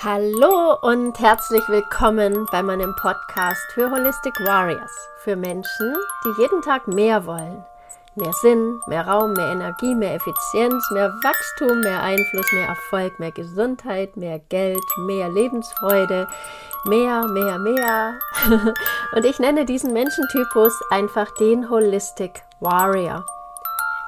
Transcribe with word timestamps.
Hallo 0.00 0.76
und 0.80 1.18
herzlich 1.18 1.68
willkommen 1.68 2.46
bei 2.52 2.62
meinem 2.62 2.94
Podcast 2.94 3.66
für 3.74 3.90
Holistic 3.90 4.32
Warriors. 4.46 4.92
Für 5.24 5.34
Menschen, 5.34 5.92
die 6.24 6.40
jeden 6.40 6.62
Tag 6.62 6.86
mehr 6.86 7.26
wollen. 7.26 7.64
Mehr 8.14 8.32
Sinn, 8.34 8.78
mehr 8.86 9.08
Raum, 9.08 9.32
mehr 9.32 9.50
Energie, 9.50 9.96
mehr 9.96 10.14
Effizienz, 10.14 10.88
mehr 10.92 11.12
Wachstum, 11.24 11.80
mehr 11.80 12.00
Einfluss, 12.00 12.46
mehr 12.52 12.68
Erfolg, 12.68 13.18
mehr 13.18 13.32
Gesundheit, 13.32 14.16
mehr 14.16 14.38
Geld, 14.38 14.84
mehr 14.98 15.30
Lebensfreude, 15.30 16.28
mehr, 16.84 17.26
mehr, 17.26 17.58
mehr. 17.58 18.18
und 19.16 19.24
ich 19.24 19.40
nenne 19.40 19.64
diesen 19.64 19.92
Menschentypus 19.92 20.80
einfach 20.92 21.28
den 21.40 21.68
Holistic 21.70 22.44
Warrior. 22.60 23.24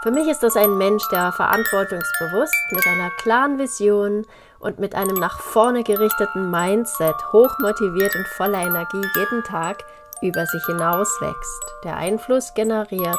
Für 0.00 0.12
mich 0.12 0.28
ist 0.28 0.44
das 0.44 0.56
ein 0.56 0.78
Mensch, 0.78 1.02
der 1.10 1.32
verantwortungsbewusst, 1.32 2.54
mit 2.70 2.86
einer 2.86 3.10
klaren 3.18 3.58
Vision 3.58 4.24
und 4.60 4.78
mit 4.78 4.94
einem 4.94 5.16
nach 5.16 5.40
vorne 5.40 5.82
gerichteten 5.82 6.52
Mindset, 6.52 7.16
hochmotiviert 7.32 8.14
und 8.14 8.26
voller 8.28 8.62
Energie 8.62 9.02
jeden 9.16 9.42
Tag 9.42 9.82
über 10.22 10.46
sich 10.46 10.64
hinaus 10.66 11.08
wächst, 11.20 11.62
der 11.82 11.96
Einfluss 11.96 12.54
generiert 12.54 13.18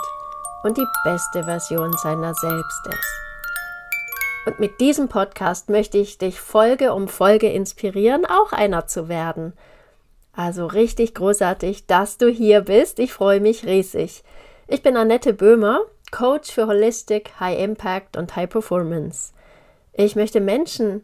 und 0.63 0.77
die 0.77 0.87
beste 1.03 1.43
Version 1.43 1.91
seiner 1.97 2.33
selbst 2.33 2.87
ist. 2.87 3.19
Und 4.45 4.59
mit 4.61 4.79
diesem 4.79 5.09
Podcast 5.09 5.67
möchte 5.67 5.97
ich 5.97 6.17
dich 6.17 6.39
Folge 6.39 6.93
um 6.93 7.09
Folge 7.09 7.49
inspirieren, 7.49 8.25
auch 8.25 8.53
einer 8.53 8.87
zu 8.87 9.09
werden. 9.09 9.51
Also 10.31 10.65
richtig 10.65 11.13
großartig, 11.13 11.87
dass 11.87 12.17
du 12.17 12.29
hier 12.29 12.61
bist. 12.61 12.99
Ich 12.99 13.11
freue 13.11 13.41
mich 13.41 13.65
riesig. 13.65 14.23
Ich 14.67 14.81
bin 14.81 14.95
Annette 14.95 15.33
Böhmer 15.33 15.81
Coach 16.11 16.51
für 16.51 16.67
Holistic, 16.67 17.39
High 17.39 17.59
Impact 17.59 18.17
und 18.17 18.35
High 18.35 18.49
Performance. 18.49 19.33
Ich 19.93 20.15
möchte 20.15 20.39
Menschen 20.39 21.03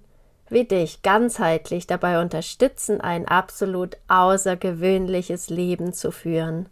wie 0.49 0.63
dich 0.63 1.01
ganzheitlich 1.01 1.87
dabei 1.87 2.21
unterstützen, 2.21 3.01
ein 3.01 3.27
absolut 3.27 3.97
außergewöhnliches 4.07 5.49
Leben 5.49 5.93
zu 5.93 6.11
führen. 6.11 6.69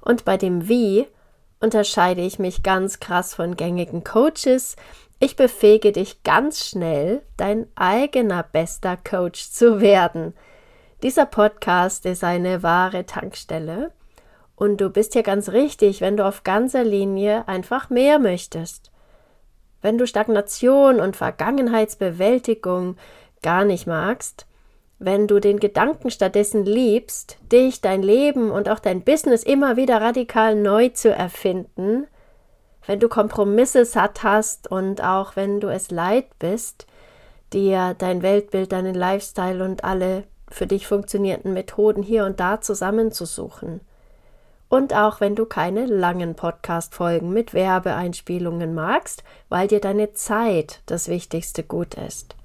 Und 0.00 0.24
bei 0.24 0.36
dem 0.36 0.68
Wie 0.68 1.06
unterscheide 1.60 2.22
ich 2.22 2.38
mich 2.38 2.62
ganz 2.62 2.98
krass 2.98 3.34
von 3.34 3.56
gängigen 3.56 4.02
Coaches. 4.02 4.74
Ich 5.20 5.36
befähige 5.36 5.92
dich 5.92 6.24
ganz 6.24 6.66
schnell, 6.66 7.22
dein 7.36 7.68
eigener 7.76 8.42
bester 8.42 8.96
Coach 8.96 9.50
zu 9.50 9.80
werden. 9.80 10.34
Dieser 11.04 11.26
Podcast 11.26 12.04
ist 12.04 12.24
eine 12.24 12.64
wahre 12.64 13.06
Tankstelle 13.06 13.92
und 14.56 14.80
du 14.80 14.90
bist 14.90 15.14
hier 15.14 15.22
ganz 15.22 15.48
richtig, 15.48 16.00
wenn 16.00 16.16
du 16.16 16.26
auf 16.26 16.44
ganzer 16.44 16.84
Linie 16.84 17.48
einfach 17.48 17.90
mehr 17.90 18.18
möchtest. 18.18 18.90
Wenn 19.80 19.98
du 19.98 20.06
Stagnation 20.06 21.00
und 21.00 21.16
Vergangenheitsbewältigung 21.16 22.96
gar 23.42 23.64
nicht 23.64 23.86
magst, 23.86 24.46
wenn 24.98 25.26
du 25.26 25.40
den 25.40 25.58
Gedanken 25.58 26.10
stattdessen 26.10 26.64
liebst, 26.64 27.38
dich, 27.50 27.80
dein 27.80 28.02
Leben 28.02 28.52
und 28.52 28.68
auch 28.68 28.78
dein 28.78 29.02
Business 29.02 29.42
immer 29.42 29.76
wieder 29.76 30.00
radikal 30.00 30.54
neu 30.54 30.90
zu 30.90 31.12
erfinden, 31.12 32.06
wenn 32.86 33.00
du 33.00 33.08
Kompromisse 33.08 33.84
satt 33.84 34.22
hast 34.22 34.70
und 34.70 35.02
auch 35.02 35.34
wenn 35.34 35.58
du 35.58 35.68
es 35.68 35.90
leid 35.90 36.26
bist, 36.38 36.86
dir 37.52 37.94
dein 37.98 38.22
Weltbild, 38.22 38.70
deinen 38.70 38.94
Lifestyle 38.94 39.64
und 39.64 39.82
alle 39.82 40.24
für 40.48 40.68
dich 40.68 40.86
funktionierenden 40.86 41.52
Methoden 41.52 42.04
hier 42.04 42.24
und 42.24 42.38
da 42.38 42.60
zusammenzusuchen 42.60 43.80
und 44.72 44.94
auch 44.94 45.20
wenn 45.20 45.34
du 45.36 45.44
keine 45.44 45.84
langen 45.84 46.34
Podcast-Folgen 46.34 47.30
mit 47.30 47.52
Werbeeinspielungen 47.52 48.72
magst, 48.72 49.22
weil 49.50 49.68
dir 49.68 49.80
deine 49.80 50.14
Zeit 50.14 50.80
das 50.86 51.08
wichtigste 51.08 51.62
Gut 51.62 51.92
ist. 51.92 52.36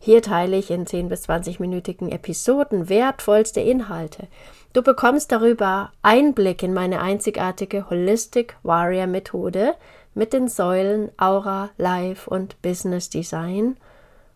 Hier 0.00 0.22
teile 0.22 0.56
ich 0.56 0.72
in 0.72 0.88
10 0.88 1.08
bis 1.08 1.28
20-minütigen 1.28 2.10
Episoden 2.10 2.88
wertvollste 2.88 3.60
Inhalte. 3.60 4.26
Du 4.72 4.82
bekommst 4.82 5.30
darüber 5.30 5.92
Einblick 6.02 6.64
in 6.64 6.74
meine 6.74 7.00
einzigartige 7.00 7.88
Holistic 7.88 8.56
Warrior 8.64 9.06
Methode 9.06 9.74
mit 10.14 10.32
den 10.32 10.48
Säulen 10.48 11.12
Aura, 11.16 11.70
Life 11.78 12.28
und 12.28 12.60
Business 12.60 13.08
Design. 13.08 13.76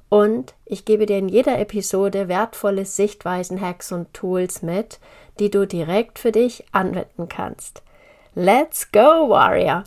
Und 0.08 0.54
ich 0.64 0.84
gebe 0.84 1.06
dir 1.06 1.18
in 1.18 1.28
jeder 1.28 1.58
Episode 1.58 2.28
wertvolle 2.28 2.84
Sichtweisen, 2.84 3.60
Hacks 3.60 3.90
und 3.92 4.12
Tools 4.14 4.62
mit, 4.62 5.00
die 5.38 5.50
du 5.50 5.66
direkt 5.66 6.18
für 6.18 6.32
dich 6.32 6.64
anwenden 6.72 7.28
kannst. 7.28 7.82
Let's 8.34 8.90
go, 8.92 9.28
Warrior! 9.28 9.84